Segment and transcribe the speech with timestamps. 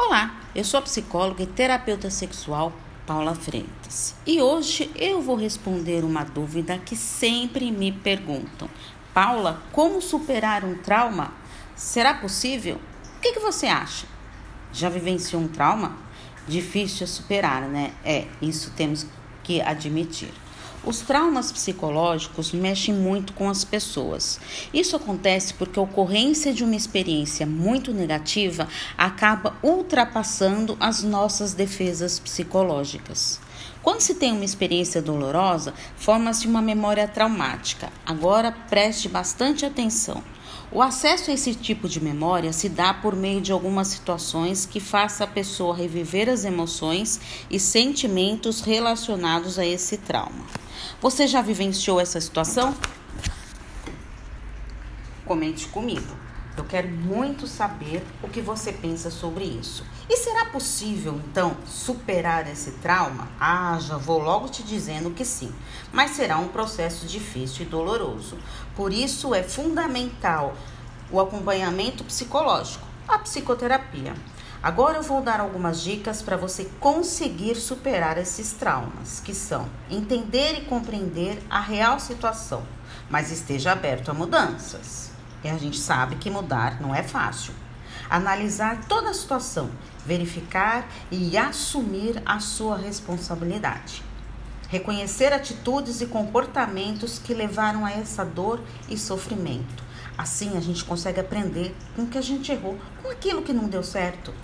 [0.00, 2.72] Olá, eu sou a psicóloga e terapeuta sexual
[3.04, 8.70] Paula Freitas e hoje eu vou responder uma dúvida que sempre me perguntam.
[9.12, 11.32] Paula, como superar um trauma?
[11.74, 12.80] Será possível?
[13.16, 14.06] O que, que você acha?
[14.72, 15.96] Já vivenciou um trauma?
[16.46, 17.92] Difícil de superar, né?
[18.04, 19.04] É, isso temos
[19.42, 20.32] que admitir.
[20.84, 24.38] Os traumas psicológicos mexem muito com as pessoas.
[24.72, 32.18] Isso acontece porque a ocorrência de uma experiência muito negativa acaba ultrapassando as nossas defesas
[32.18, 33.40] psicológicas.
[33.82, 37.92] Quando se tem uma experiência dolorosa, forma-se uma memória traumática.
[38.06, 40.22] Agora preste bastante atenção.
[40.70, 44.80] O acesso a esse tipo de memória se dá por meio de algumas situações que
[44.80, 47.18] faça a pessoa reviver as emoções
[47.50, 50.44] e sentimentos relacionados a esse trauma.
[51.00, 52.74] Você já vivenciou essa situação?
[55.24, 56.16] Comente comigo.
[56.58, 59.84] Eu quero muito saber o que você pensa sobre isso.
[60.08, 63.28] E será possível, então, superar esse trauma?
[63.38, 65.54] Ah, já vou logo te dizendo que sim,
[65.92, 68.36] mas será um processo difícil e doloroso.
[68.74, 70.56] Por isso é fundamental
[71.12, 74.14] o acompanhamento psicológico, a psicoterapia.
[74.60, 80.58] Agora eu vou dar algumas dicas para você conseguir superar esses traumas, que são entender
[80.58, 82.64] e compreender a real situação,
[83.08, 85.12] mas esteja aberto a mudanças.
[85.44, 87.54] E a gente sabe que mudar não é fácil.
[88.10, 89.70] Analisar toda a situação,
[90.04, 94.02] verificar e assumir a sua responsabilidade.
[94.68, 99.87] Reconhecer atitudes e comportamentos que levaram a essa dor e sofrimento.
[100.18, 103.68] Assim a gente consegue aprender com o que a gente errou, com aquilo que não
[103.68, 104.34] deu certo.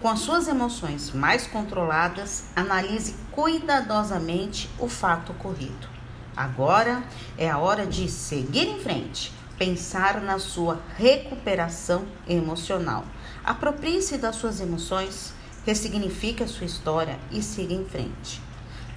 [0.00, 5.86] Com as suas emoções mais controladas, analise cuidadosamente o fato ocorrido.
[6.34, 7.02] Agora
[7.36, 13.04] é a hora de seguir em frente pensar na sua recuperação emocional.
[13.44, 15.34] Aproprie-se das suas emoções,
[15.66, 18.47] ressignifique a sua história e siga em frente.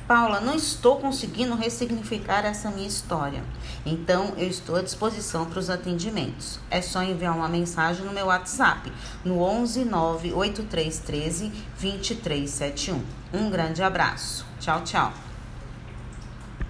[0.08, 3.44] Paula, não estou conseguindo ressignificar essa minha história.
[3.86, 6.60] Então, eu estou à disposição para os atendimentos.
[6.70, 8.92] É só enviar uma mensagem no meu WhatsApp,
[9.24, 13.02] no 11 98313 2371.
[13.34, 14.46] Um grande abraço.
[14.60, 15.31] Tchau, tchau.